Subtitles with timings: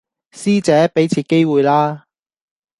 [0.31, 2.07] 師姐,畀次機會啦